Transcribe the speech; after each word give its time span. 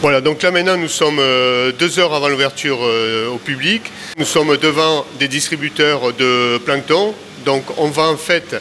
Voilà, 0.00 0.20
donc 0.20 0.42
là 0.42 0.52
maintenant 0.52 0.76
nous 0.76 0.88
sommes 0.88 1.18
euh, 1.18 1.72
deux 1.72 1.98
heures 1.98 2.14
avant 2.14 2.28
l'ouverture 2.28 2.78
euh, 2.82 3.28
au 3.28 3.38
public. 3.38 3.82
Nous 4.16 4.24
sommes 4.24 4.56
devant 4.56 5.04
des 5.18 5.26
distributeurs 5.26 6.12
de 6.12 6.58
plancton. 6.58 7.14
Donc 7.44 7.64
on 7.78 7.88
va 7.88 8.04
en 8.04 8.16
fait 8.16 8.54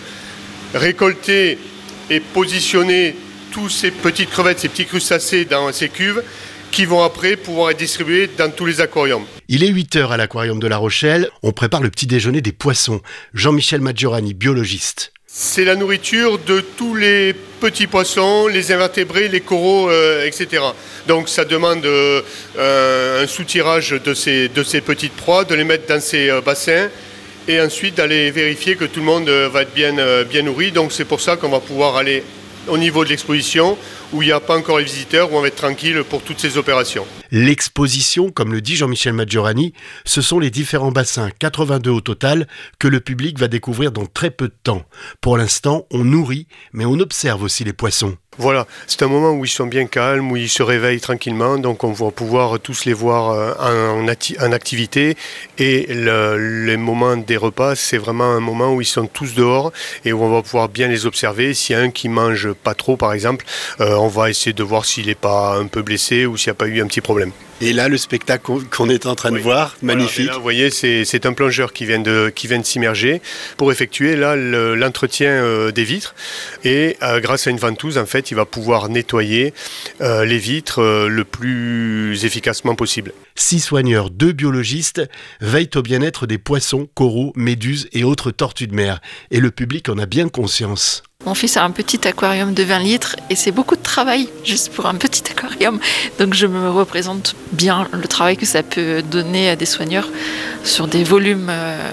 récolter 0.74 1.60
et 2.10 2.20
positionner 2.20 3.16
tous 3.52 3.70
ces 3.70 3.92
petites 3.92 4.32
crevettes, 4.32 4.60
ces 4.60 4.70
petits 4.70 4.88
crustacés 4.88 5.46
dans 5.46 5.72
ces 5.72 5.90
cuves 5.90 6.24
qui 6.72 6.86
vont 6.86 7.04
après 7.04 7.36
pouvoir 7.36 7.70
être 7.70 7.78
distribués 7.78 8.28
dans 8.36 8.50
tous 8.52 8.66
les 8.66 8.82
aquariums. 8.82 9.26
Il 9.48 9.64
est 9.64 9.68
8 9.68 9.96
heures 9.98 10.12
à 10.12 10.18
l'aquarium 10.18 10.60
de 10.60 10.68
La 10.68 10.78
Rochelle. 10.78 11.30
On 11.44 11.52
prépare 11.52 11.82
le 11.82 11.92
petit 11.92 12.08
déjeuner 12.08 12.42
des 12.42 12.52
poissons. 12.52 13.02
Jean-Michel 13.36 13.82
Maggiorani, 13.82 14.34
biologiste. 14.34 15.14
C'est 15.30 15.66
la 15.66 15.76
nourriture 15.76 16.40
de 16.40 16.62
tous 16.62 16.96
les 16.96 17.34
petits 17.34 17.88
poissons, 17.88 18.48
les 18.48 18.72
invertébrés, 18.72 19.28
les 19.28 19.42
coraux, 19.42 19.90
euh, 19.90 20.26
etc. 20.26 20.64
Donc 21.06 21.28
ça 21.28 21.44
demande 21.44 21.86
euh, 21.86 23.24
un 23.24 23.28
soutirage 23.28 23.90
de 23.90 24.14
ces, 24.14 24.48
petites 24.80 25.12
proies, 25.18 25.44
de 25.44 25.54
les 25.54 25.66
mettre 25.66 25.86
dans 25.86 26.00
ces 26.00 26.30
euh, 26.30 26.40
bassins 26.40 26.88
et 27.46 27.60
ensuite 27.60 27.96
d'aller 27.96 28.32
vérifier 28.32 28.78
que 28.78 28.86
tout 28.86 29.02
le 29.02 29.06
monde 29.06 29.30
va 29.30 29.64
être 29.64 29.74
bien, 29.74 29.96
bien 30.24 30.44
nourri. 30.44 30.72
Donc 30.72 30.94
c'est 30.94 31.06
pour 31.06 31.20
ça 31.20 31.36
qu'on 31.36 31.50
va 31.50 31.60
pouvoir 31.60 31.98
aller 31.98 32.24
au 32.68 32.78
niveau 32.78 33.04
de 33.04 33.10
l'exposition 33.10 33.78
où 34.14 34.22
il 34.22 34.28
n'y 34.28 34.32
a 34.32 34.40
pas 34.40 34.58
encore 34.58 34.78
les 34.78 34.84
visiteurs, 34.84 35.32
où 35.32 35.38
on 35.38 35.42
va 35.42 35.48
être 35.48 35.56
tranquille 35.56 36.04
pour 36.10 36.22
toutes 36.22 36.40
ces 36.40 36.58
opérations. 36.58 37.06
L'exposition, 37.32 38.30
comme 38.30 38.54
le 38.54 38.62
dit 38.62 38.76
Jean-Michel 38.76 39.14
Maggiorani, 39.14 39.74
ce 40.06 40.22
sont 40.22 40.40
les 40.40 40.50
différents 40.50 40.92
bassins, 40.92 41.30
82 41.40 41.92
au 41.92 42.02
total, 42.02 42.48
que 42.80 42.88
le 42.88 43.00
public 43.00 43.38
va 43.38 43.48
découvrir 43.48 43.92
dans 43.92 44.06
très 44.06 44.32
peu 44.32 44.48
de 44.48 44.56
temps. 44.64 44.84
Pour 45.22 45.38
l'instant, 45.38 45.86
on 45.92 46.04
nourrit, 46.04 46.48
mais 46.74 46.86
on 46.86 47.00
observe 47.00 47.44
aussi 47.44 47.64
les 47.64 47.74
poissons. 47.74 48.18
Voilà, 48.40 48.68
c'est 48.86 49.02
un 49.02 49.08
moment 49.08 49.32
où 49.32 49.46
ils 49.46 49.50
sont 49.50 49.66
bien 49.66 49.88
calmes, 49.88 50.32
où 50.32 50.38
ils 50.38 50.48
se 50.48 50.62
réveillent 50.62 51.02
tranquillement, 51.02 51.58
donc 51.58 51.84
on 51.84 51.92
va 51.92 52.12
pouvoir 52.12 52.60
tous 52.60 52.86
les 52.86 52.94
voir 52.94 53.32
euh, 53.32 53.90
en, 53.90 54.52
activité. 54.52 55.18
Et 55.58 55.88
le, 55.90 56.66
les 56.66 56.78
moments 56.78 57.18
des 57.18 57.36
repas, 57.36 57.76
c'est 57.76 57.98
vraiment 57.98 58.32
un 58.32 58.40
moment 58.40 58.76
où 58.76 58.82
ils 58.82 58.86
sont 58.86 59.08
tous 59.08 59.34
dehors 59.34 59.74
et 60.06 60.14
où 60.14 60.22
on 60.22 60.30
va 60.30 60.44
pouvoir 60.44 60.70
bien 60.70 60.88
les 60.88 61.08
observer. 61.08 61.56
S'il 61.56 61.76
y 61.76 61.80
a 61.80 61.82
un 61.82 61.90
qui 61.90 62.10
mange 62.10 62.50
pas 62.58 62.74
trop, 62.74 62.98
par 62.98 63.14
exemple, 63.14 63.46
euh, 63.80 63.96
on 63.96 64.08
va 64.08 64.30
essayer 64.30 64.54
de 64.54 64.64
voir 64.64 64.86
s'il 64.86 65.08
n'est 65.08 65.16
pas 65.16 65.58
un 65.58 65.68
peu 65.68 65.82
blessé 65.82 66.26
ou 66.26 66.38
s'il 66.38 66.50
n'y 66.50 66.52
a 66.52 66.56
pas 66.56 66.68
eu 66.68 66.82
un 66.82 66.88
petit 66.88 67.02
problème. 67.02 67.32
Et 67.60 67.74
là, 67.74 67.88
le 67.88 67.98
spectacle 67.98 68.52
qu'on 68.70 68.90
est 68.90 69.08
en 69.08 69.16
train 69.16 69.32
de 69.32 69.40
voir, 69.40 69.76
magnifique. 69.82 70.30
vous 70.32 70.42
voyez, 70.42 70.70
c'est 70.70 71.26
un 71.26 71.34
plongeur 71.34 71.74
qui 71.74 71.86
vient 71.86 72.00
de, 72.00 72.32
qui 72.34 72.48
vient 72.48 72.60
de 72.60 72.66
s'immerger 72.66 73.20
pour 73.58 73.72
effectuer 73.72 74.16
là 74.16 74.36
l'entretien 74.36 75.30
euh, 75.30 75.72
des 75.72 75.84
vitres. 75.84 76.14
Et 76.64 76.98
euh, 77.02 77.20
grâce 77.20 77.48
à 77.48 77.50
une 77.50 77.58
ventouse, 77.58 77.98
en 77.98 78.06
fait, 78.06 78.30
il 78.30 78.36
va 78.36 78.46
pouvoir 78.46 78.90
nettoyer 78.90 79.54
euh, 80.02 80.24
les 80.24 80.38
vitres 80.38 81.08
le 81.08 81.24
plus 81.24 82.26
efficacement 82.26 82.76
possible. 82.76 83.12
Six 83.36 83.60
soigneurs, 83.60 84.12
deux 84.12 84.34
biologistes 84.34 85.02
veillent 85.42 85.70
au 85.76 85.82
bien-être 85.82 86.28
des 86.28 86.38
poissons, 86.38 86.88
coraux, 86.94 87.34
méduses 87.36 87.90
et 87.92 88.04
autres 88.04 88.30
tortues 88.30 88.68
de 88.68 88.76
mer. 88.76 89.02
Et 89.32 89.40
le 89.40 89.50
public 89.50 89.90
en 89.90 89.98
a 89.98 90.06
bien 90.06 90.30
conscience. 90.30 91.04
Mon 91.28 91.34
fils 91.34 91.58
a 91.58 91.64
un 91.66 91.72
petit 91.72 92.08
aquarium 92.08 92.54
de 92.54 92.64
20 92.64 92.80
litres 92.80 93.18
et 93.30 93.36
c'est 93.36 93.52
beaucoup 93.52 93.76
de 93.76 93.82
travail 93.82 94.30
juste 94.46 94.72
pour 94.72 94.86
un 94.86 94.96
petit 94.96 95.30
aquarium. 95.30 95.78
Donc 96.20 96.34
je 96.34 96.48
me 96.48 96.70
représente 96.70 97.36
bien 97.52 97.90
le 97.92 98.08
travail 98.08 98.38
que 98.38 98.46
ça 98.46 98.64
peut 98.64 99.02
donner 99.02 99.50
à 99.50 99.58
des 99.58 99.66
soigneurs 99.66 100.08
sur 100.64 100.88
des 100.88 101.04
volumes 101.04 101.50
euh, 101.50 101.92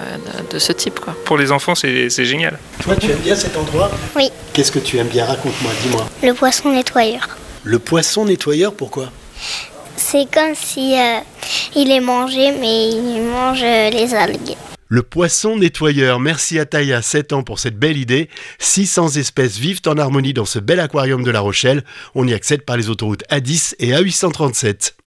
de 0.53 0.61
ce 0.61 0.71
type. 0.71 1.01
Quoi. 1.01 1.17
Pour 1.25 1.37
les 1.37 1.51
enfants, 1.51 1.75
c'est 1.75 2.25
génial. 2.25 2.61
Toi, 2.81 2.95
tu 2.95 3.11
aimes 3.11 3.19
bien 3.25 3.35
cet 3.35 3.57
endroit? 3.57 3.91
Oui. 4.15 4.31
Qu'est-ce 4.53 4.71
que 4.71 4.79
tu 4.79 4.99
aimes 4.99 5.09
bien? 5.09 5.25
Raconte-moi, 5.25 5.73
dis-moi. 5.83 6.09
Le 6.23 6.33
poisson 6.33 6.71
nettoyeur. 6.71 7.29
Le 7.65 7.81
poisson 7.81 8.27
nettoyeur, 8.27 8.73
pourquoi? 8.73 9.11
C'est 9.97 10.29
comme 10.33 10.55
si 10.55 10.97
euh, 10.97 11.19
il 11.75 11.91
est 11.91 11.99
mangé, 11.99 12.53
mais 12.53 12.89
il 12.89 13.23
mange 13.23 13.65
euh, 13.65 13.91
les 13.91 14.15
algues. 14.15 14.55
Le 14.89 15.03
poisson 15.03 15.57
nettoyeur. 15.57 16.21
Merci 16.21 16.59
à 16.59 16.67
Taïa, 16.67 17.01
7 17.01 17.33
ans, 17.33 17.43
pour 17.43 17.59
cette 17.59 17.79
belle 17.79 17.97
idée. 17.97 18.29
600 18.59 19.17
espèces 19.17 19.59
vivent 19.59 19.81
en 19.87 19.97
harmonie 19.97 20.35
dans 20.35 20.45
ce 20.45 20.59
bel 20.59 20.81
aquarium 20.81 21.23
de 21.23 21.31
La 21.31 21.41
Rochelle. 21.41 21.85
On 22.15 22.27
y 22.27 22.35
accède 22.35 22.63
par 22.63 22.77
les 22.77 22.91
autoroutes 22.91 23.25
A10 23.31 23.75
et 23.79 23.93
A837. 23.93 24.95